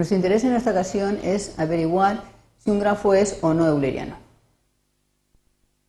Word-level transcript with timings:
Nuestro 0.00 0.16
interés 0.16 0.44
en 0.44 0.54
esta 0.54 0.70
ocasión 0.70 1.18
es 1.22 1.58
averiguar 1.58 2.22
si 2.56 2.70
un 2.70 2.80
grafo 2.80 3.12
es 3.12 3.36
o 3.42 3.52
no 3.52 3.66
euleriano. 3.66 4.16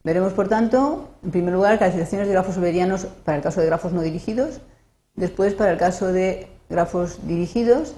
Veremos, 0.03 0.33
por 0.33 0.49
tanto, 0.49 1.11
en 1.23 1.31
primer 1.31 1.53
lugar, 1.53 1.79
caracterizaciones 1.79 2.27
de 2.27 2.33
grafos 2.33 2.57
eulerianos 2.57 3.05
para 3.23 3.37
el 3.37 3.41
caso 3.41 3.61
de 3.61 3.67
grafos 3.67 3.93
no 3.93 4.01
dirigidos, 4.01 4.59
después 5.15 5.53
para 5.53 5.71
el 5.71 5.77
caso 5.77 6.11
de 6.11 6.49
grafos 6.69 7.25
dirigidos 7.25 7.95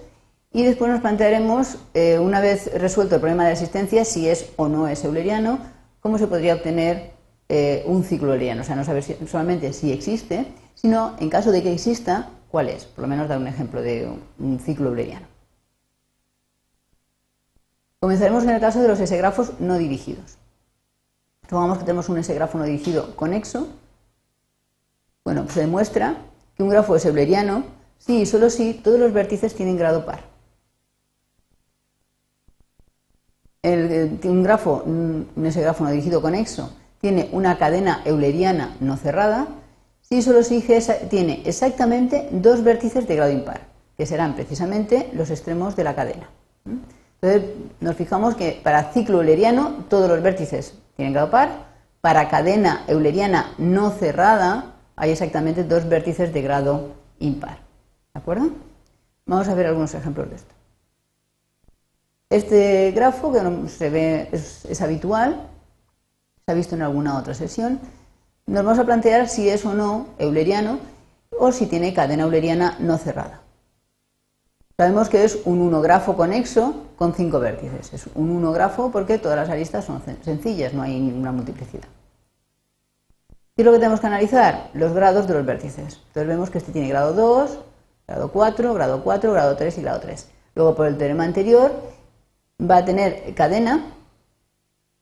y 0.51 0.61
después 0.61 0.91
nos 0.91 1.01
plantearemos, 1.01 1.79
eh, 1.95 2.19
una 2.19 2.41
vez 2.41 2.71
resuelto 2.79 3.15
el 3.15 3.21
problema 3.21 3.45
de 3.45 3.49
la 3.49 3.53
existencia, 3.53 4.05
si 4.05 4.29
es 4.29 4.51
o 4.55 4.67
no 4.67 4.87
es 4.87 5.03
euleriano, 5.03 5.57
cómo 5.99 6.19
se 6.19 6.27
podría 6.27 6.53
obtener 6.53 7.13
eh, 7.49 7.83
un 7.87 8.03
ciclo 8.03 8.33
euleriano. 8.33 8.61
O 8.61 8.65
sea, 8.65 8.75
no 8.75 8.83
saber 8.83 9.03
solamente 9.25 9.73
si 9.73 9.91
existe, 9.91 10.45
sino 10.75 11.15
en 11.19 11.31
caso 11.31 11.51
de 11.51 11.63
que 11.63 11.73
exista, 11.73 12.29
cuál 12.51 12.69
es. 12.69 12.85
Por 12.85 13.01
lo 13.01 13.07
menos 13.07 13.27
dar 13.27 13.39
un 13.39 13.47
ejemplo 13.47 13.81
de 13.81 14.07
un 14.37 14.59
ciclo 14.59 14.89
euleriano. 14.89 15.32
Comenzaremos 18.03 18.43
en 18.43 18.49
el 18.49 18.59
caso 18.59 18.81
de 18.81 18.89
los 18.89 18.99
S-grafos 18.99 19.61
no 19.61 19.77
dirigidos. 19.77 20.37
Supongamos 21.47 21.77
que 21.77 21.85
tenemos 21.85 22.09
un 22.09 22.17
S-grafo 22.17 22.57
no 22.57 22.65
dirigido 22.65 23.15
conexo. 23.15 23.69
Bueno, 25.23 25.43
pues 25.43 25.53
se 25.53 25.61
demuestra 25.61 26.17
que 26.57 26.63
un 26.63 26.67
grafo 26.67 26.97
es 26.97 27.05
euleriano 27.05 27.63
si 27.99 28.23
y 28.23 28.25
solo 28.25 28.49
si 28.49 28.73
todos 28.73 28.99
los 28.99 29.13
vértices 29.13 29.55
tienen 29.55 29.77
grado 29.77 30.05
par. 30.05 30.19
Un 33.63 34.43
grafo, 34.43 34.83
un 34.85 35.45
S-grafo 35.45 35.85
no 35.85 35.91
dirigido 35.91 36.21
conexo, 36.21 36.75
tiene 36.99 37.29
una 37.31 37.57
cadena 37.57 38.01
euleriana 38.03 38.75
no 38.81 38.97
cerrada 38.97 39.47
si 40.01 40.21
solo 40.21 40.43
si 40.43 40.61
tiene 41.09 41.41
exactamente 41.45 42.27
dos 42.33 42.65
vértices 42.65 43.07
de 43.07 43.15
grado 43.15 43.31
impar, 43.31 43.61
que 43.95 44.05
serán 44.05 44.35
precisamente 44.35 45.09
los 45.13 45.29
extremos 45.29 45.77
de 45.77 45.85
la 45.85 45.95
cadena. 45.95 46.29
Entonces, 47.23 47.51
nos 47.79 47.95
fijamos 47.95 48.35
que 48.35 48.59
para 48.61 48.91
ciclo 48.91 49.19
euleriano 49.19 49.85
todos 49.87 50.09
los 50.09 50.21
vértices 50.21 50.73
tienen 50.97 51.13
grado 51.13 51.31
par, 51.31 51.51
para 52.01 52.27
cadena 52.27 52.83
euleriana 52.85 53.53
no 53.57 53.91
cerrada 53.91 54.73
hay 54.97 55.11
exactamente 55.11 55.63
dos 55.63 55.87
vértices 55.87 56.33
de 56.33 56.41
grado 56.41 56.95
impar. 57.19 57.59
¿De 58.13 58.19
acuerdo? 58.19 58.49
Vamos 59.25 59.47
a 59.47 59.55
ver 59.55 59.67
algunos 59.67 59.93
ejemplos 59.93 60.29
de 60.29 60.35
esto. 60.35 60.53
Este 62.29 62.91
grafo, 62.91 63.31
que 63.31 63.69
se 63.69 63.89
ve, 63.89 64.27
es, 64.33 64.81
habitual, 64.81 65.47
se 66.45 66.51
ha 66.51 66.55
visto 66.55 66.75
en 66.75 66.81
alguna 66.81 67.17
otra 67.17 67.33
sesión, 67.33 67.79
nos 68.47 68.65
vamos 68.65 68.79
a 68.79 68.83
plantear 68.83 69.29
si 69.29 69.47
es 69.47 69.63
o 69.63 69.73
no 69.73 70.07
euleriano 70.19 70.77
o 71.39 71.53
si 71.53 71.67
tiene 71.67 71.93
cadena 71.93 72.23
euleriana 72.23 72.75
no 72.79 72.97
cerrada. 72.97 73.42
Sabemos 74.75 75.07
que 75.07 75.23
es 75.23 75.39
un 75.45 75.61
unografo 75.61 76.15
conexo 76.15 76.87
con 76.95 77.13
cinco 77.13 77.39
vértices. 77.39 77.93
Es 77.93 78.09
un 78.15 78.31
unografo 78.31 78.91
porque 78.91 79.19
todas 79.19 79.37
las 79.37 79.49
aristas 79.49 79.85
son 79.85 80.01
sencillas, 80.23 80.73
no 80.73 80.81
hay 80.81 80.99
ninguna 80.99 81.31
multiplicidad. 81.31 81.87
¿Qué 83.55 83.61
es 83.61 83.65
lo 83.65 83.71
que 83.71 83.77
tenemos 83.77 83.99
que 83.99 84.07
analizar? 84.07 84.71
Los 84.73 84.93
grados 84.93 85.27
de 85.27 85.35
los 85.35 85.45
vértices. 85.45 85.99
Entonces 86.07 86.27
vemos 86.27 86.49
que 86.49 86.57
este 86.57 86.71
tiene 86.71 86.89
grado 86.89 87.13
2, 87.13 87.59
grado 88.07 88.31
4, 88.31 88.73
grado 88.73 89.03
4, 89.03 89.31
grado 89.31 89.55
3 89.55 89.77
y 89.77 89.81
grado 89.83 89.99
3. 89.99 90.27
Luego, 90.55 90.75
por 90.75 90.87
el 90.87 90.97
teorema 90.97 91.23
anterior, 91.23 91.71
va 92.59 92.77
a 92.77 92.85
tener 92.85 93.35
cadena 93.35 93.93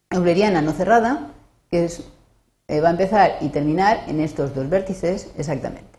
euleriana 0.09 0.61
no 0.61 0.73
cerrada, 0.73 1.29
que 1.69 1.89
eh, 2.67 2.81
va 2.81 2.89
a 2.89 2.91
empezar 2.91 3.37
y 3.39 3.49
terminar 3.49 4.03
en 4.07 4.19
estos 4.19 4.53
dos 4.53 4.69
vértices 4.69 5.31
exactamente 5.37 5.90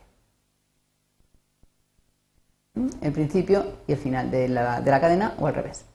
el 2.75 3.11
principio 3.11 3.65
y 3.87 3.93
el 3.93 3.97
final 3.97 4.31
de 4.31 4.47
la, 4.47 4.81
de 4.81 4.91
la 4.91 5.01
cadena 5.01 5.35
o 5.39 5.47
al 5.47 5.53
revés. 5.53 5.85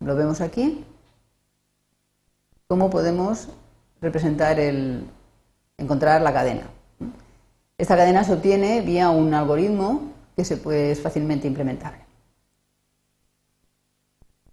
Lo 0.00 0.16
vemos 0.16 0.40
aquí. 0.40 0.84
¿Cómo 2.66 2.90
podemos 2.90 3.48
representar 4.00 4.58
el, 4.58 5.06
encontrar 5.78 6.22
la 6.22 6.32
cadena? 6.32 6.68
Esta 7.78 7.96
cadena 7.96 8.24
se 8.24 8.34
obtiene 8.34 8.80
vía 8.80 9.10
un 9.10 9.34
algoritmo 9.34 10.12
que 10.36 10.44
se 10.44 10.56
puede, 10.56 10.92
es 10.92 11.00
fácilmente 11.00 11.46
implementable. 11.46 11.98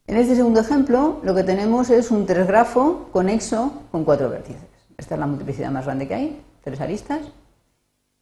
En 0.07 0.17
este 0.17 0.35
segundo 0.35 0.59
ejemplo, 0.59 1.19
lo 1.23 1.35
que 1.35 1.43
tenemos 1.43 1.91
es 1.91 2.09
un 2.09 2.25
tresgrafo 2.25 3.09
conexo 3.11 3.83
con 3.91 4.03
cuatro 4.03 4.29
vértices. 4.29 4.63
Esta 4.97 5.13
es 5.13 5.19
la 5.19 5.27
multiplicidad 5.27 5.71
más 5.71 5.85
grande 5.85 6.07
que 6.07 6.15
hay, 6.15 6.41
tres 6.63 6.81
aristas. 6.81 7.21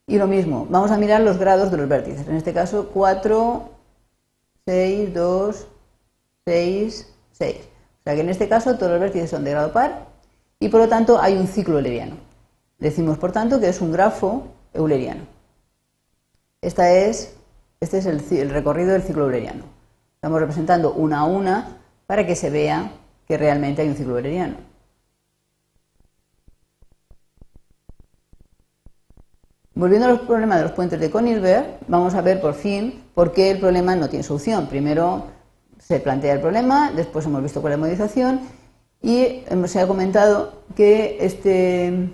Y 0.10 0.18
lo 0.18 0.26
mismo, 0.26 0.66
vamos 0.70 0.90
a 0.92 0.98
mirar 0.98 1.20
los 1.20 1.38
grados 1.38 1.70
de 1.70 1.76
los 1.76 1.90
vértices. 1.90 2.26
En 2.30 2.36
este 2.38 2.54
caso, 2.54 2.90
4, 2.94 3.70
6, 4.66 5.14
2, 5.14 5.68
6, 6.46 7.14
6. 7.34 7.56
O 7.58 8.04
sea 8.06 8.16
que 8.16 8.22
en 8.22 8.30
este 8.30 8.48
caso 8.48 8.78
todos 8.78 8.94
los 8.94 9.02
vértices 9.02 9.30
son 9.30 9.44
de 9.44 9.52
grado 9.52 9.74
par 9.74 10.08
y 10.62 10.70
por 10.70 10.80
lo 10.80 10.88
tanto 10.88 11.22
hay 11.22 11.36
un 11.36 11.48
ciclo 11.48 11.76
euleriano. 11.76 12.16
Decimos, 12.80 13.18
por 13.18 13.34
tanto, 13.34 13.60
que 13.60 13.68
es 13.68 13.82
un 13.82 13.92
grafo 13.92 14.48
euleriano. 14.74 15.24
Esta 16.62 16.90
es, 16.90 17.36
este 17.82 17.98
es 17.98 18.06
el, 18.06 18.24
el 18.32 18.50
recorrido 18.50 18.94
del 18.94 19.04
ciclo 19.04 19.26
euleriano. 19.26 19.66
Estamos 20.16 20.40
representando 20.40 20.94
una 20.94 21.20
a 21.20 21.26
una 21.26 21.80
para 22.06 22.26
que 22.26 22.38
se 22.38 22.50
vea 22.50 22.94
que 23.28 23.38
realmente 23.38 23.82
hay 23.82 23.90
un 23.90 23.96
ciclo 23.96 24.16
euleriano. 24.16 24.56
Volviendo 29.78 30.08
a 30.08 30.10
los 30.10 30.22
problemas 30.22 30.58
de 30.58 30.64
los 30.64 30.72
puentes 30.72 31.00
de 31.00 31.12
Konigsberg, 31.12 31.78
vamos 31.88 32.16
a 32.16 32.22
ver 32.24 32.42
por 32.42 32.56
fin 32.56 33.04
por 33.14 33.32
qué 33.32 33.52
el 33.52 33.60
problema 33.60 33.96
no 33.96 34.10
tiene 34.10 34.24
solución. 34.24 34.66
Primero 34.66 35.26
se 35.78 36.00
plantea 36.00 36.34
el 36.34 36.42
problema, 36.42 36.92
después 36.96 37.28
hemos 37.28 37.44
visto 37.44 37.62
cuál 37.62 37.74
es 37.74 37.80
la 37.80 37.86
modificación 37.86 38.40
y 39.04 39.44
se 39.68 39.80
ha 39.80 39.86
comentado 39.86 40.64
que 40.76 41.20
este, 41.22 42.10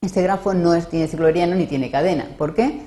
este 0.00 0.22
grafo 0.22 0.52
no 0.52 0.74
es, 0.74 0.88
tiene 0.88 1.06
ciclo 1.06 1.26
euleriano 1.26 1.54
ni 1.54 1.66
tiene 1.66 1.92
cadena. 1.92 2.26
¿Por 2.36 2.54
qué? 2.54 2.80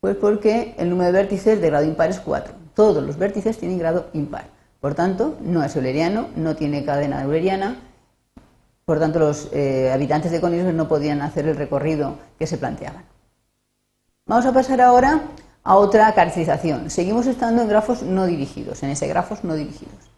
Pues 0.00 0.16
porque 0.16 0.74
el 0.76 0.90
número 0.90 1.12
de 1.12 1.12
vértices 1.12 1.60
de 1.60 1.70
grado 1.70 1.86
impar 1.86 2.10
es 2.10 2.18
4. 2.18 2.52
Todos 2.74 3.00
los 3.04 3.16
vértices 3.16 3.58
tienen 3.58 3.78
grado 3.78 4.06
impar. 4.12 4.48
Por 4.80 4.96
tanto, 4.96 5.36
no 5.40 5.62
es 5.62 5.76
euleriano, 5.76 6.30
no 6.34 6.56
tiene 6.56 6.84
cadena 6.84 7.22
euleriana 7.22 7.76
por 8.84 8.98
tanto, 8.98 9.18
los 9.18 9.48
eh, 9.52 9.90
habitantes 9.92 10.30
de 10.30 10.40
Königsberg 10.40 10.74
no 10.74 10.88
podían 10.88 11.22
hacer 11.22 11.48
el 11.48 11.56
recorrido 11.56 12.16
que 12.38 12.46
se 12.46 12.58
planteaban. 12.58 13.04
Vamos 14.26 14.46
a 14.46 14.52
pasar 14.52 14.80
ahora 14.80 15.22
a 15.62 15.76
otra 15.76 16.14
caracterización. 16.14 16.90
Seguimos 16.90 17.26
estando 17.26 17.62
en 17.62 17.68
grafos 17.68 18.02
no 18.02 18.26
dirigidos, 18.26 18.82
en 18.82 18.90
ese 18.90 19.06
grafos 19.06 19.44
no 19.44 19.54
dirigidos. 19.54 20.10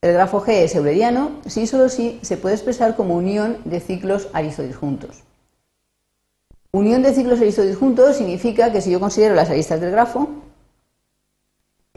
El 0.00 0.12
grafo 0.12 0.42
G 0.42 0.64
es 0.64 0.74
euleriano 0.74 1.40
si 1.46 1.66
solo 1.66 1.88
si 1.88 2.18
se 2.22 2.36
puede 2.36 2.54
expresar 2.54 2.96
como 2.96 3.16
unión 3.16 3.58
de 3.64 3.80
ciclos 3.80 4.28
aristodisjuntos. 4.32 5.22
Unión 6.72 7.02
de 7.02 7.14
ciclos 7.14 7.40
aristodisjuntos 7.40 8.16
significa 8.16 8.72
que 8.72 8.80
si 8.80 8.90
yo 8.90 9.00
considero 9.00 9.34
las 9.34 9.48
aristas 9.48 9.80
del 9.80 9.92
grafo, 9.92 10.28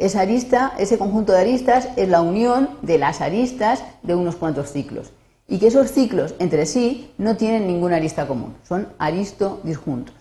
esa 0.07 0.21
arista, 0.21 0.73
ese 0.79 0.97
conjunto 0.97 1.31
de 1.33 1.39
aristas 1.39 1.89
es 1.95 2.09
la 2.09 2.21
unión 2.21 2.69
de 2.81 2.97
las 2.97 3.21
aristas 3.21 3.83
de 4.03 4.15
unos 4.15 4.35
cuantos 4.35 4.71
ciclos. 4.71 5.11
Y 5.47 5.59
que 5.59 5.67
esos 5.67 5.91
ciclos 5.91 6.33
entre 6.39 6.65
sí 6.65 7.13
no 7.17 7.37
tienen 7.37 7.67
ninguna 7.67 7.97
arista 7.97 8.27
común, 8.27 8.55
son 8.67 8.87
aristodisjuntos. 8.97 10.15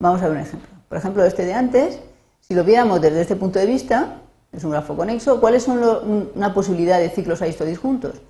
Vamos 0.00 0.22
a 0.22 0.28
ver 0.28 0.36
un 0.36 0.42
ejemplo. 0.42 0.68
Por 0.88 0.98
ejemplo, 0.98 1.24
este 1.24 1.44
de 1.44 1.54
antes, 1.54 2.00
si 2.40 2.54
lo 2.54 2.64
viéramos 2.64 3.00
desde 3.00 3.20
este 3.20 3.36
punto 3.36 3.58
de 3.58 3.66
vista, 3.66 4.20
es 4.52 4.64
un 4.64 4.70
grafo 4.70 4.96
conexo, 4.96 5.40
¿cuáles 5.40 5.64
son 5.64 6.30
una 6.34 6.54
posibilidad 6.54 6.98
de 6.98 7.10
ciclos 7.10 7.42
aristodisjuntos? 7.42 8.22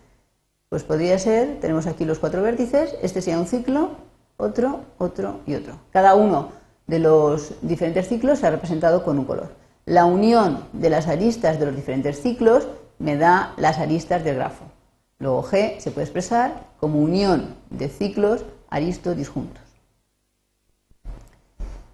Pues 0.68 0.82
podría 0.82 1.18
ser, 1.18 1.60
tenemos 1.60 1.86
aquí 1.86 2.04
los 2.04 2.18
cuatro 2.18 2.42
vértices, 2.42 2.96
este 3.02 3.22
sería 3.22 3.38
un 3.38 3.46
ciclo, 3.46 3.90
otro, 4.36 4.80
otro 4.98 5.40
y 5.46 5.54
otro. 5.54 5.74
Cada 5.90 6.14
uno 6.14 6.48
de 6.86 6.98
los 6.98 7.52
diferentes 7.62 8.08
ciclos 8.08 8.38
se 8.38 8.46
ha 8.46 8.50
representado 8.50 9.04
con 9.04 9.18
un 9.18 9.24
color. 9.24 9.63
La 9.86 10.06
unión 10.06 10.64
de 10.72 10.88
las 10.88 11.08
aristas 11.08 11.58
de 11.58 11.66
los 11.66 11.76
diferentes 11.76 12.22
ciclos 12.22 12.66
me 12.98 13.16
da 13.16 13.52
las 13.58 13.78
aristas 13.78 14.24
del 14.24 14.36
grafo. 14.36 14.64
Luego 15.18 15.42
G 15.42 15.78
se 15.78 15.90
puede 15.90 16.04
expresar 16.04 16.68
como 16.80 17.00
unión 17.00 17.54
de 17.70 17.88
ciclos 17.88 18.44
aristo-disjuntos. 18.70 19.62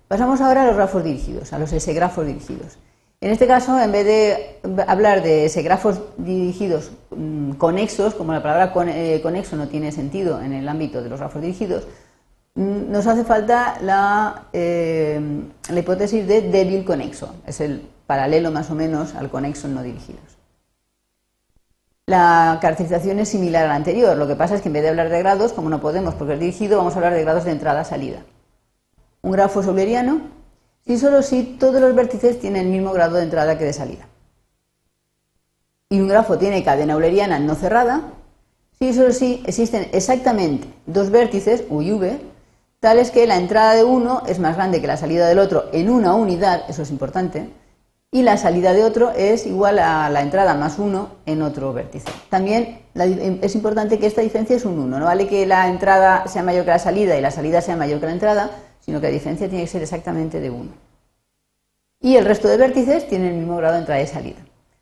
Pasamos 0.06 0.40
ahora 0.40 0.62
a 0.62 0.66
los 0.66 0.76
grafos 0.76 1.04
dirigidos, 1.04 1.52
a 1.52 1.58
los 1.58 1.72
S-grafos 1.72 2.26
dirigidos. 2.26 2.78
En 3.20 3.30
este 3.30 3.46
caso, 3.46 3.78
en 3.80 3.92
vez 3.92 4.06
de 4.06 4.60
hablar 4.86 5.22
de 5.22 5.44
S-grafos 5.44 6.00
dirigidos 6.16 6.90
mm, 7.10 7.52
conexos, 7.52 8.14
como 8.14 8.32
la 8.32 8.42
palabra 8.42 8.72
eh, 8.88 9.20
conexo 9.22 9.56
no 9.56 9.68
tiene 9.68 9.92
sentido 9.92 10.40
en 10.40 10.52
el 10.52 10.68
ámbito 10.68 11.02
de 11.02 11.10
los 11.10 11.18
grafos 11.18 11.42
dirigidos, 11.42 11.86
nos 12.60 13.06
hace 13.06 13.24
falta 13.24 13.78
eh, 14.52 15.20
la, 15.70 15.80
hipótesis 15.80 16.26
de 16.26 16.42
débil 16.42 16.84
conexo. 16.84 17.34
Es 17.46 17.60
el 17.60 17.88
paralelo 18.06 18.50
más 18.50 18.70
o 18.70 18.74
menos 18.74 19.14
al 19.14 19.30
conexo 19.30 19.66
no 19.68 19.82
dirigidos. 19.82 20.38
La 22.06 22.58
caracterización 22.60 23.18
es 23.20 23.30
similar 23.30 23.64
a 23.64 23.68
la 23.68 23.74
anterior. 23.76 24.16
Lo 24.16 24.26
que 24.26 24.36
pasa 24.36 24.56
es 24.56 24.62
que 24.62 24.68
en 24.68 24.74
vez 24.74 24.82
de 24.82 24.90
hablar 24.90 25.08
de 25.08 25.18
grados, 25.20 25.52
como 25.52 25.70
no 25.70 25.80
podemos 25.80 26.14
porque 26.14 26.34
es 26.34 26.40
dirigido, 26.40 26.76
vamos 26.76 26.94
a 26.94 26.96
hablar 26.96 27.14
de 27.14 27.22
grados 27.22 27.44
de 27.44 27.52
entrada-salida. 27.52 28.18
Un 29.22 29.32
grafo 29.32 29.62
euleriano 29.62 30.20
si 30.86 30.98
solo 30.98 31.22
si 31.22 31.44
todos 31.44 31.80
los 31.80 31.94
vértices 31.94 32.40
tienen 32.40 32.66
el 32.66 32.72
mismo 32.72 32.92
grado 32.92 33.16
de 33.16 33.22
entrada 33.22 33.56
que 33.56 33.64
de 33.64 33.72
salida. 33.72 34.06
Y 35.88 36.00
un 36.00 36.08
grafo 36.08 36.36
tiene 36.36 36.62
cadena 36.62 36.94
euleriana 36.94 37.38
no 37.38 37.54
cerrada, 37.54 38.02
si 38.78 38.92
solo 38.92 39.12
si 39.12 39.42
existen 39.46 39.88
exactamente 39.92 40.68
dos 40.86 41.10
vértices, 41.10 41.64
U 41.68 41.82
y 41.82 41.92
V, 41.92 42.29
tales 42.80 43.10
que 43.10 43.26
la 43.26 43.36
entrada 43.36 43.74
de 43.74 43.84
uno 43.84 44.22
es 44.26 44.38
más 44.38 44.56
grande 44.56 44.80
que 44.80 44.86
la 44.86 44.96
salida 44.96 45.28
del 45.28 45.38
otro 45.38 45.66
en 45.72 45.90
una 45.90 46.14
unidad, 46.14 46.62
eso 46.68 46.82
es 46.82 46.90
importante, 46.90 47.50
y 48.10 48.22
la 48.22 48.36
salida 48.36 48.72
de 48.72 48.82
otro 48.82 49.10
es 49.10 49.46
igual 49.46 49.78
a 49.78 50.08
la 50.10 50.22
entrada 50.22 50.54
más 50.54 50.78
uno 50.78 51.10
en 51.26 51.42
otro 51.42 51.72
vértice. 51.72 52.10
También 52.28 52.80
es 52.94 53.54
importante 53.54 53.98
que 53.98 54.06
esta 54.06 54.22
diferencia 54.22 54.56
es 54.56 54.64
un 54.64 54.78
1, 54.78 54.98
no 54.98 55.04
vale 55.04 55.28
que 55.28 55.46
la 55.46 55.68
entrada 55.68 56.26
sea 56.26 56.42
mayor 56.42 56.64
que 56.64 56.72
la 56.72 56.78
salida 56.80 57.16
y 57.16 57.20
la 57.20 57.30
salida 57.30 57.60
sea 57.60 57.76
mayor 57.76 58.00
que 58.00 58.06
la 58.06 58.12
entrada, 58.12 58.50
sino 58.80 59.00
que 59.00 59.06
la 59.06 59.12
diferencia 59.12 59.48
tiene 59.48 59.64
que 59.64 59.70
ser 59.70 59.82
exactamente 59.82 60.40
de 60.40 60.50
1. 60.50 60.70
Y 62.00 62.16
el 62.16 62.24
resto 62.24 62.48
de 62.48 62.56
vértices 62.56 63.06
tienen 63.06 63.34
el 63.34 63.38
mismo 63.38 63.58
grado 63.58 63.74
de 63.74 63.80
entrada 63.80 64.00
y 64.00 64.06
salida. 64.06 64.38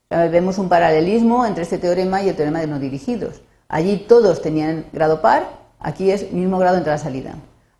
vemos 0.08 0.56
un 0.56 0.68
paralelismo 0.68 1.44
entre 1.44 1.64
este 1.64 1.78
teorema 1.78 2.22
y 2.22 2.28
el 2.28 2.36
teorema 2.36 2.60
de 2.60 2.68
no 2.68 2.78
dirigidos. 2.78 3.42
Allí 3.68 4.06
todos 4.08 4.40
tenían 4.40 4.86
grado 4.92 5.20
par, 5.20 5.48
aquí 5.80 6.10
es 6.10 6.32
mismo 6.32 6.58
grado 6.58 6.76
de 6.76 6.78
entrada 6.78 6.98
y 6.98 7.02
salida. 7.02 7.34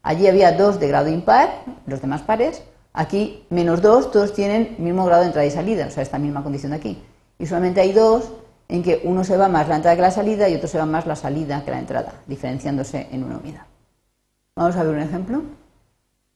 Allí 0.09 0.27
había 0.27 0.53
dos 0.53 0.81
de 0.81 0.89
grado 0.89 1.09
impar, 1.09 1.65
los 1.87 2.01
demás 2.01 2.23
pares, 2.23 2.63
Aquí, 2.99 3.45
menos 3.51 3.81
2, 3.81 4.11
todos 4.11 4.33
tienen 4.33 4.75
mismo 4.79 5.05
grado 5.05 5.21
de 5.21 5.29
entrada 5.29 5.47
y 5.47 5.53
salida, 5.53 5.87
o 5.87 5.91
sea, 5.91 6.03
esta 6.03 6.19
misma 6.19 6.43
condición 6.43 6.73
de 6.73 6.79
aquí. 6.79 7.01
Y 7.39 7.47
solamente 7.47 7.81
hay 7.81 7.93
dos 7.93 8.33
en 8.69 8.83
que 8.83 9.03
uno 9.05 9.23
se 9.23 9.37
va 9.37 9.49
más 9.49 9.69
la 9.69 9.77
entrada 9.77 9.95
que 9.95 10.03
la 10.03 10.11
salida 10.11 10.49
y 10.49 10.57
otro 10.57 10.67
se 10.67 10.79
va 10.79 10.85
más 10.87 11.07
la 11.07 11.15
salida 11.15 11.65
que 11.65 11.71
la 11.71 11.79
entrada, 11.79 12.15
diferenciándose 12.27 13.07
en 13.13 13.23
una 13.23 13.37
unidad. 13.37 13.63
Vamos 14.57 14.75
a 14.75 14.83
ver 14.83 14.97
un 14.97 15.01
ejemplo. 15.01 15.43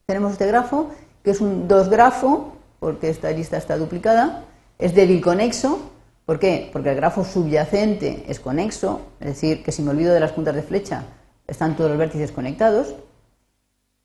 Tenemos 0.05 0.31
este 0.31 0.47
grafo, 0.47 0.91
que 1.21 1.31
es 1.31 1.41
un 1.41 1.67
dos 1.67 1.89
grafo, 1.89 2.53
porque 2.79 3.09
esta 3.09 3.29
lista 3.31 3.57
está 3.57 3.77
duplicada, 3.77 4.45
es 4.79 4.95
débil 4.95 5.19
conexo. 5.19 5.79
¿Por 6.25 6.39
qué? 6.39 6.69
Porque 6.71 6.91
el 6.91 6.95
grafo 6.95 7.25
subyacente 7.25 8.23
es 8.29 8.39
conexo, 8.39 9.01
es 9.19 9.27
decir, 9.27 9.63
que 9.63 9.73
si 9.73 9.81
me 9.81 9.91
olvido 9.91 10.13
de 10.13 10.21
las 10.21 10.31
puntas 10.31 10.55
de 10.55 10.61
flecha, 10.61 11.03
están 11.45 11.75
todos 11.75 11.89
los 11.89 11.99
vértices 11.99 12.31
conectados. 12.31 12.95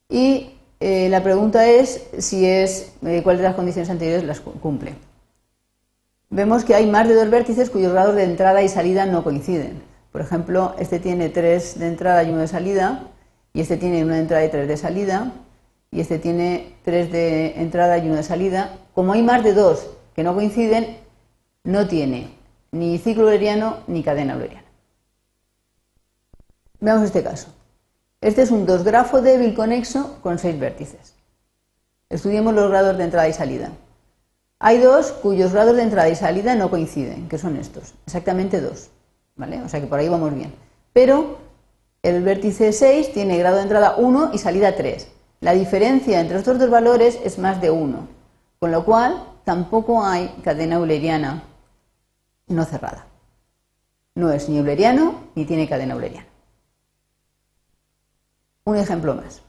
Y 0.09 0.51
eh, 0.81 1.09
la 1.09 1.23
pregunta 1.23 1.69
es 1.69 2.07
si 2.19 2.47
es 2.47 2.93
eh, 3.05 3.23
cuál 3.23 3.37
de 3.37 3.43
las 3.43 3.55
condiciones 3.55 3.91
anteriores 3.91 4.25
las 4.25 4.41
cumple. 4.41 4.95
Vemos 6.31 6.65
que 6.65 6.75
hay 6.75 6.87
más 6.87 7.09
de 7.09 7.15
dos 7.15 7.31
vértices 7.31 7.71
cuyos 7.71 7.93
grados 7.93 8.15
de 8.15 8.25
entrada 8.25 8.63
y 8.63 8.69
salida 8.69 9.07
no 9.07 9.25
coinciden. 9.25 9.83
Por 10.13 10.21
ejemplo, 10.21 10.75
este 10.79 10.99
tiene 10.99 11.29
tres 11.29 11.79
de 11.79 11.89
entrada 11.89 12.23
y 12.23 12.31
uno 12.31 12.41
de 12.41 12.49
salida, 12.49 13.09
y 13.53 13.61
este 13.61 13.77
tiene 13.77 14.05
una 14.05 14.15
de 14.15 14.21
entrada 14.21 14.45
y 14.45 14.51
tres 14.51 14.69
de 14.69 14.77
salida, 14.77 15.33
y 15.91 16.01
este 16.01 16.19
tiene 16.19 16.75
tres 16.85 17.11
de 17.11 17.61
entrada 17.61 17.99
y 17.99 18.07
uno 18.07 18.17
de 18.17 18.23
salida. 18.23 18.79
Como 18.95 19.13
hay 19.13 19.23
más 19.23 19.43
de 19.43 19.53
dos 19.53 19.91
que 20.15 20.23
no 20.23 20.35
coinciden, 20.35 20.99
no 21.65 21.87
tiene 21.87 22.31
ni 22.73 22.99
ciclo 22.99 23.25
euleriano 23.25 23.79
ni 23.87 24.03
cadena 24.03 24.35
euleriana. 24.35 24.67
Veamos 26.81 27.05
este 27.05 27.23
caso. 27.23 27.55
Este 28.21 28.43
es 28.43 28.51
un 28.51 28.67
dos 28.67 28.83
grafo 28.83 29.21
débil 29.23 29.55
conexo 29.55 30.19
con 30.23 30.41
seis 30.41 30.59
vértices. 30.59 31.15
Estudiemos 32.09 32.53
los 32.53 32.69
grados 32.69 32.99
de 32.99 33.05
entrada 33.05 33.29
y 33.29 33.33
salida. 33.33 33.71
Hay 34.59 34.79
dos 34.79 35.13
cuyos 35.13 35.53
grados 35.53 35.77
de 35.77 35.83
entrada 35.83 36.09
y 36.09 36.17
salida 36.17 36.57
no 36.57 36.69
coinciden, 36.69 37.29
que 37.29 37.39
son 37.39 37.57
estos, 37.57 37.95
exactamente 38.07 38.61
dos. 38.61 38.91
¿Vale? 39.37 39.63
O 39.63 39.69
sea 39.69 39.81
que 39.81 39.87
por 39.87 40.01
ahí 40.01 40.09
vamos 40.09 40.35
bien. 40.35 40.53
Pero 40.93 41.39
el 42.03 42.25
vértice 42.25 42.73
6 42.73 43.13
tiene 43.13 43.39
grado 43.39 43.57
de 43.57 43.63
entrada 43.63 43.95
1 43.97 44.31
y 44.33 44.39
salida 44.39 44.75
3. 44.75 45.09
La 45.41 45.53
diferencia 45.53 46.21
entre 46.21 46.39
estos 46.39 46.59
dos 46.59 46.71
valores 46.71 47.21
es 47.25 47.39
más 47.39 47.61
de 47.61 47.71
1, 47.71 48.09
con 48.59 48.73
lo 48.73 48.85
cual 48.85 49.23
tampoco 49.45 50.05
hay 50.05 50.29
cadena 50.43 50.77
euleriana 50.77 51.45
no 52.49 52.65
cerrada. 52.65 53.07
No 54.17 54.33
es 54.33 54.49
ni 54.49 54.59
euleriano 54.59 55.29
ni 55.37 55.45
tiene 55.45 55.69
cadena 55.69 55.95
euleriana. 55.95 56.28
Un 58.69 58.77
ejemplo 58.77 59.15
más. 59.15 59.41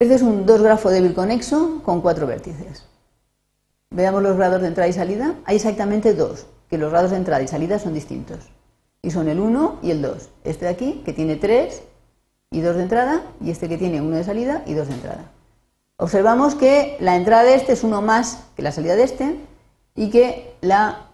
Este 0.00 0.16
es 0.16 0.22
un 0.22 0.46
dos 0.46 0.62
grafo 0.62 0.90
débil 0.90 1.14
conexo 1.14 1.80
con 1.84 2.00
cuatro 2.00 2.26
vértices. 2.26 2.82
Veamos 3.90 4.20
los 4.20 4.36
grados 4.36 4.62
de 4.62 4.66
entrada 4.66 4.88
y 4.88 4.92
salida. 4.92 5.36
Hay 5.44 5.54
exactamente 5.54 6.12
dos, 6.12 6.46
que 6.68 6.76
los 6.76 6.90
grados 6.90 7.12
de 7.12 7.18
entrada 7.18 7.40
y 7.40 7.46
salida 7.46 7.78
son 7.78 7.94
distintos. 7.94 8.50
Y 9.00 9.12
son 9.12 9.28
el 9.28 9.38
1 9.38 9.78
y 9.80 9.92
el 9.92 10.02
2. 10.02 10.28
Este 10.42 10.64
de 10.64 10.72
aquí, 10.72 11.02
que 11.04 11.12
tiene 11.12 11.36
3 11.36 11.84
y 12.50 12.62
2 12.62 12.74
de 12.74 12.82
entrada, 12.82 13.22
y 13.40 13.52
este 13.52 13.68
que 13.68 13.78
tiene 13.78 14.00
1 14.00 14.16
de 14.16 14.24
salida 14.24 14.64
y 14.66 14.74
2 14.74 14.88
de 14.88 14.94
entrada. 14.94 15.30
Observamos 15.98 16.56
que 16.56 16.96
la 16.98 17.14
entrada 17.14 17.44
de 17.44 17.54
este 17.54 17.74
es 17.74 17.84
uno 17.84 18.02
más 18.02 18.42
que 18.56 18.62
la 18.62 18.72
salida 18.72 18.96
de 18.96 19.04
este, 19.04 19.36
y 19.94 20.10
que 20.10 20.56
la 20.62 21.10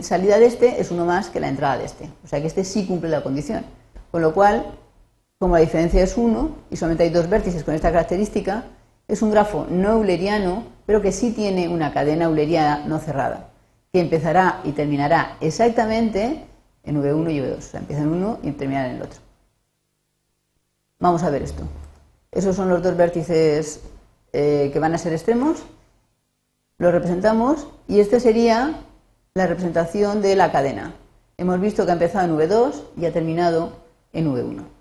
salida 0.00 0.38
de 0.38 0.46
este 0.46 0.80
es 0.80 0.90
uno 0.90 1.04
más 1.04 1.28
que 1.28 1.38
la 1.38 1.48
entrada 1.48 1.76
de 1.76 1.84
este. 1.84 2.10
O 2.24 2.28
sea 2.28 2.40
que 2.40 2.46
este 2.46 2.64
sí 2.64 2.86
cumple 2.86 3.10
la 3.10 3.22
condición. 3.22 3.66
Con 4.10 4.22
lo 4.22 4.32
cual, 4.32 4.64
como 5.40 5.54
la 5.54 5.62
diferencia 5.62 6.02
es 6.02 6.18
1 6.18 6.50
y 6.70 6.76
solamente 6.76 7.04
hay 7.04 7.08
dos 7.08 7.30
vértices 7.30 7.64
con 7.64 7.74
esta 7.74 7.90
característica, 7.90 8.64
es 9.08 9.22
un 9.22 9.30
grafo 9.30 9.66
no 9.70 9.92
euleriano, 9.92 10.64
pero 10.84 11.00
que 11.00 11.12
sí 11.12 11.32
tiene 11.32 11.66
una 11.66 11.94
cadena 11.94 12.26
euleriana 12.26 12.84
no 12.86 12.98
cerrada, 12.98 13.48
que 13.90 14.00
empezará 14.00 14.60
y 14.64 14.72
terminará 14.72 15.38
exactamente 15.40 16.44
en 16.84 17.02
V1 17.02 17.32
y 17.32 17.38
V2. 17.38 17.56
O 17.56 17.60
sea, 17.62 17.80
empieza 17.80 18.02
en 18.02 18.08
uno 18.10 18.38
y 18.42 18.50
termina 18.50 18.86
en 18.86 18.96
el 18.96 19.02
otro. 19.02 19.18
Vamos 20.98 21.22
a 21.22 21.30
ver 21.30 21.42
esto. 21.42 21.62
Esos 22.30 22.54
son 22.54 22.68
los 22.68 22.82
dos 22.82 22.94
vértices 22.98 23.80
eh, 24.34 24.68
que 24.70 24.78
van 24.78 24.92
a 24.92 24.98
ser 24.98 25.14
extremos. 25.14 25.62
Los 26.76 26.92
representamos 26.92 27.66
y 27.88 28.00
esta 28.00 28.20
sería 28.20 28.74
la 29.32 29.46
representación 29.46 30.20
de 30.20 30.36
la 30.36 30.52
cadena. 30.52 30.92
Hemos 31.38 31.58
visto 31.62 31.86
que 31.86 31.92
ha 31.92 31.94
empezado 31.94 32.26
en 32.26 32.50
V2 32.50 32.74
y 32.98 33.06
ha 33.06 33.12
terminado 33.14 33.72
en 34.12 34.34
V1. 34.34 34.79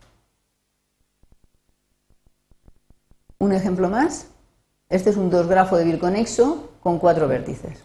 Un 3.42 3.54
ejemplo 3.54 3.90
más. 3.90 4.28
Este 4.90 5.10
es 5.10 5.16
un 5.16 5.30
dos 5.30 5.48
grafo 5.48 5.78
de 5.78 5.98
conexo 5.98 6.72
con 6.82 7.00
cuatro 7.00 7.30
vértices. 7.30 7.80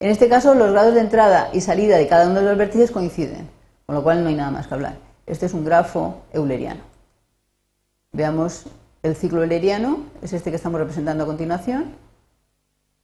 En 0.00 0.08
este 0.08 0.30
caso, 0.30 0.54
los 0.54 0.72
grados 0.72 0.94
de 0.94 1.00
entrada 1.00 1.50
y 1.52 1.60
salida 1.60 1.98
de 1.98 2.08
cada 2.08 2.26
uno 2.26 2.40
de 2.40 2.46
los 2.46 2.56
vértices 2.56 2.90
coinciden, 2.90 3.50
con 3.84 3.94
lo 3.94 4.02
cual 4.02 4.22
no 4.22 4.30
hay 4.30 4.34
nada 4.34 4.50
más 4.50 4.66
que 4.66 4.72
hablar. 4.72 4.96
Este 5.26 5.44
es 5.44 5.52
un 5.52 5.66
grafo 5.66 6.22
euleriano. 6.32 6.80
Veamos 8.12 8.64
el 9.02 9.14
ciclo 9.14 9.42
euleriano, 9.42 10.04
es 10.22 10.32
este 10.32 10.48
que 10.48 10.56
estamos 10.56 10.80
representando 10.80 11.24
a 11.24 11.26
continuación. 11.26 11.94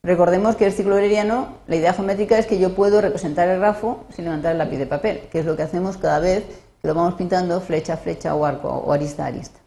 Recordemos 0.01 0.55
que 0.55 0.65
el 0.65 0.73
ciclo 0.73 0.95
euleriano, 0.95 1.59
la 1.67 1.75
idea 1.75 1.93
geométrica 1.93 2.39
es 2.39 2.47
que 2.47 2.57
yo 2.57 2.73
puedo 2.73 2.99
representar 2.99 3.47
el 3.47 3.59
grafo 3.59 4.05
sin 4.15 4.25
levantar 4.25 4.53
el 4.53 4.57
lápiz 4.57 4.77
de 4.77 4.87
papel, 4.87 5.27
que 5.31 5.39
es 5.39 5.45
lo 5.45 5.55
que 5.55 5.61
hacemos 5.61 5.97
cada 5.97 6.17
vez 6.17 6.45
que 6.81 6.87
lo 6.87 6.95
vamos 6.95 7.13
pintando 7.13 7.61
flecha 7.61 7.93
a 7.93 7.97
flecha 7.97 8.33
o 8.33 8.43
arco 8.43 8.69
o 8.69 8.91
arista 8.91 9.25
a 9.25 9.27
arista. 9.27 9.62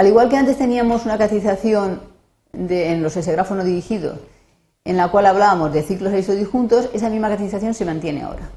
Al 0.00 0.06
igual 0.06 0.30
que 0.30 0.38
antes 0.38 0.56
teníamos 0.56 1.04
una 1.04 1.18
caracterización 1.18 2.00
en 2.54 3.02
los 3.02 3.16
no 3.16 3.64
dirigidos, 3.64 4.18
en 4.82 4.96
la 4.96 5.10
cual 5.10 5.26
hablábamos 5.26 5.74
de 5.74 5.82
ciclos 5.82 6.14
disjuntos, 6.14 6.88
esa 6.94 7.10
misma 7.10 7.26
caracterización 7.26 7.74
se 7.74 7.84
mantiene 7.84 8.22
ahora. 8.22 8.48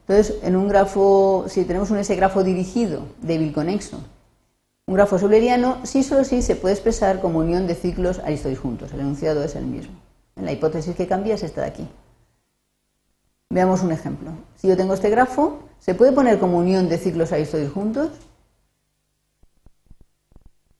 Entonces, 0.00 0.38
en 0.42 0.56
un 0.56 0.66
grafo, 0.66 1.44
si 1.46 1.62
tenemos 1.62 1.92
un 1.92 1.98
S-grafo 1.98 2.42
dirigido, 2.42 3.02
débil 3.20 3.52
conexo, 3.52 4.00
un 4.88 4.94
grafo 4.94 5.18
euleriano, 5.18 5.76
sí 5.84 6.02
solo 6.02 6.24
sí 6.24 6.42
se 6.42 6.56
puede 6.56 6.74
expresar 6.74 7.20
como 7.20 7.38
unión 7.38 7.68
de 7.68 7.76
ciclos 7.76 8.18
aristodisjuntos. 8.18 8.92
El 8.92 9.02
enunciado 9.02 9.44
es 9.44 9.54
el 9.54 9.66
mismo. 9.66 9.94
La 10.34 10.50
hipótesis 10.50 10.96
que 10.96 11.06
cambia 11.06 11.36
es 11.36 11.44
esta 11.44 11.60
de 11.60 11.68
aquí. 11.68 11.88
Veamos 13.50 13.84
un 13.84 13.92
ejemplo. 13.92 14.32
Si 14.56 14.66
yo 14.66 14.76
tengo 14.76 14.94
este 14.94 15.10
grafo, 15.10 15.60
¿se 15.78 15.94
puede 15.94 16.10
poner 16.10 16.40
como 16.40 16.58
unión 16.58 16.88
de 16.88 16.98
ciclos 16.98 17.30
aristodisjuntos? 17.30 18.10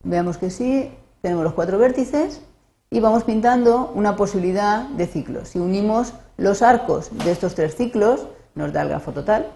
Veamos 0.04 0.38
que 0.38 0.50
sí, 0.50 0.90
tenemos 1.20 1.44
los 1.44 1.54
cuatro 1.54 1.78
vértices 1.78 2.40
y 2.90 3.00
vamos 3.00 3.24
pintando 3.24 3.92
una 3.94 4.16
posibilidad 4.16 4.88
de 4.88 5.06
ciclos. 5.06 5.48
Si 5.48 5.58
unimos 5.58 6.14
los 6.36 6.62
arcos 6.62 7.10
de 7.24 7.30
estos 7.30 7.54
tres 7.54 7.76
ciclos, 7.76 8.26
nos 8.54 8.72
da 8.72 8.82
el 8.82 8.88
grafo 8.88 9.12
total. 9.12 9.46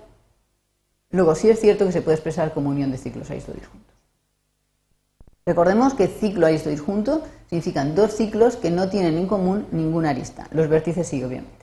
Luego 1.10 1.34
sí 1.34 1.50
es 1.50 1.60
cierto 1.60 1.86
que 1.86 1.92
se 1.92 2.02
puede 2.02 2.16
expresar 2.16 2.52
como 2.54 2.70
unión 2.70 2.90
de 2.90 2.98
ciclos 2.98 3.28
juntos. 3.28 3.94
Recordemos 5.44 5.94
que 5.94 6.08
ciclo 6.08 6.48
junto 6.84 7.22
significan 7.48 7.94
dos 7.94 8.12
ciclos 8.12 8.56
que 8.56 8.70
no 8.70 8.88
tienen 8.88 9.16
en 9.16 9.26
común 9.26 9.66
ninguna 9.70 10.10
arista. 10.10 10.48
Los 10.50 10.68
vértices 10.68 11.06
sí, 11.06 11.22
obviamente. 11.22 11.55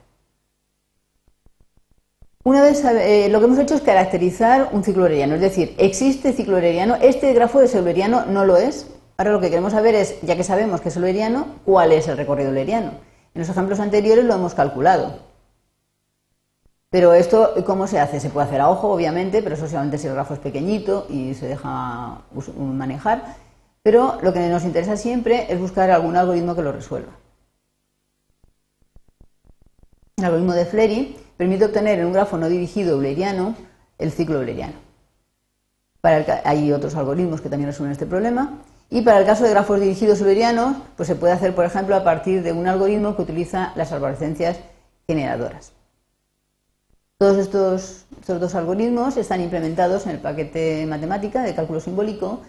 Una 2.45 2.61
vez 2.61 2.83
eh, 2.83 3.29
lo 3.29 3.39
que 3.39 3.45
hemos 3.45 3.57
hecho 3.57 3.75
es 3.75 3.81
caracterizar 3.81 4.69
un 4.73 4.83
ciclo 4.83 5.03
euleriano, 5.03 5.35
es 5.35 5.41
decir, 5.41 5.73
existe 5.77 6.33
ciclo 6.33 6.57
euleriano, 6.57 6.95
este 6.95 7.31
grafo 7.31 7.61
de 7.61 7.71
euleriano 7.71 8.25
no 8.25 8.43
lo 8.43 8.57
es. 8.57 8.87
Ahora 9.15 9.31
lo 9.31 9.39
que 9.39 9.49
queremos 9.49 9.71
saber 9.71 9.95
es, 9.95 10.19
ya 10.23 10.35
que 10.35 10.43
sabemos 10.43 10.81
que 10.81 10.89
es 10.89 10.95
euleriano, 10.97 11.47
cuál 11.63 11.93
es 11.93 12.09
el 12.09 12.17
recorrido 12.17 12.49
euleriano. 12.49 12.91
En 13.33 13.39
los 13.39 13.47
ejemplos 13.47 13.79
anteriores 13.79 14.25
lo 14.25 14.33
hemos 14.33 14.55
calculado. 14.55 15.19
Pero 16.89 17.13
esto, 17.13 17.53
¿cómo 17.65 17.87
se 17.87 17.99
hace? 17.99 18.19
Se 18.19 18.29
puede 18.29 18.47
hacer 18.47 18.59
a 18.59 18.69
ojo, 18.69 18.89
obviamente, 18.89 19.41
pero 19.41 19.55
eso 19.55 19.67
solamente 19.69 19.97
si 19.97 20.07
el 20.07 20.13
grafo 20.13 20.33
es 20.33 20.39
pequeñito 20.41 21.07
y 21.09 21.33
se 21.35 21.47
deja 21.47 22.23
manejar. 22.57 23.37
Pero 23.83 24.17
lo 24.21 24.33
que 24.33 24.49
nos 24.49 24.65
interesa 24.65 24.97
siempre 24.97 25.47
es 25.49 25.59
buscar 25.59 25.89
algún 25.91 26.17
algoritmo 26.17 26.55
que 26.55 26.61
lo 26.61 26.73
resuelva. 26.73 27.13
El 30.17 30.25
algoritmo 30.25 30.53
de 30.53 30.65
Flery 30.65 31.22
permite 31.37 31.65
obtener 31.65 31.99
en 31.99 32.05
un 32.05 32.13
grafo 32.13 32.37
no 32.37 32.49
dirigido 32.49 32.95
euleriano 32.95 33.55
el 33.97 34.11
ciclo 34.11 34.39
euleriano. 34.39 34.73
hay 36.01 36.71
otros 36.71 36.95
algoritmos 36.95 37.41
que 37.41 37.49
también 37.49 37.69
resuelven 37.69 37.93
este 37.93 38.05
problema. 38.05 38.59
Y 38.89 39.01
para 39.01 39.19
el 39.19 39.25
caso 39.25 39.43
de 39.43 39.49
grafos 39.49 39.79
dirigidos 39.79 40.19
eulerianos, 40.21 40.75
pues 40.95 41.07
se 41.07 41.15
puede 41.15 41.33
hacer, 41.33 41.55
por 41.55 41.65
ejemplo, 41.65 41.95
a 41.95 42.03
partir 42.03 42.43
de 42.43 42.51
un 42.51 42.67
algoritmo 42.67 43.15
que 43.15 43.23
utiliza 43.23 43.71
las 43.75 43.91
arborescencias 43.91 44.57
generadoras. 45.07 45.71
Todos 47.17 47.37
estos, 47.37 48.05
dos 48.27 48.55
algoritmos 48.55 49.17
están 49.17 49.41
implementados 49.41 50.05
en 50.05 50.11
el 50.11 50.19
paquete 50.19 50.85
matemática 50.85 51.41
de 51.41 51.55
cálculo 51.55 51.79
simbólico 51.79 52.41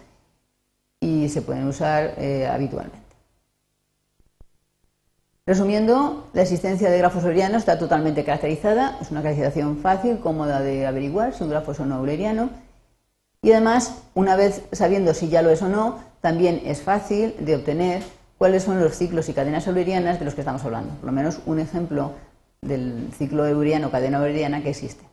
y 0.99 1.29
se 1.29 1.41
pueden 1.41 1.67
usar 1.67 2.15
eh, 2.17 2.45
habitualmente. 2.47 3.04
Resumiendo, 5.47 6.27
la 6.33 6.41
existencia 6.41 6.89
de 6.89 6.97
grafos 6.97 7.23
eulerianos 7.23 7.59
está 7.59 7.77
totalmente 7.77 8.23
caracterizada, 8.23 8.97
es 8.99 9.11
una 9.11 9.21
caracterización 9.21 9.77
fácil, 9.77 10.19
cómoda 10.19 10.59
de 10.59 10.87
averiguar 10.87 11.35
si 11.35 11.43
un 11.43 11.51
grafo 11.51 11.71
es 11.71 11.79
o 11.79 11.85
no 11.85 11.99
euleriano 11.99 12.49
y 13.45 13.51
además, 13.51 14.01
una 14.15 14.35
vez 14.35 14.63
sabiendo 14.71 15.13
si 15.13 15.29
ya 15.29 15.43
lo 15.43 15.51
es 15.51 15.61
o 15.61 15.69
no, 15.69 15.99
también 16.19 16.63
es 16.65 16.81
fácil 16.81 17.35
de 17.37 17.55
obtener 17.55 18.01
cuáles 18.39 18.63
son 18.63 18.79
los 18.79 18.97
ciclos 18.97 19.29
y 19.29 19.33
cadenas 19.33 19.67
eulerianas 19.67 20.17
de 20.17 20.25
los 20.25 20.33
que 20.33 20.41
estamos 20.41 20.65
hablando. 20.65 20.95
Por 20.95 21.05
lo 21.05 21.11
menos 21.11 21.37
un 21.45 21.59
ejemplo 21.59 22.13
del 22.63 23.09
ciclo 23.15 23.45
euriano, 23.45 23.91
cadena 23.91 24.17
euriana 24.25 24.63
que 24.63 24.71
existe. 24.71 25.05